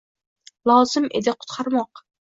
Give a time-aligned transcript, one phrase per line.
[0.71, 2.07] Lozim edi qutqarmoq.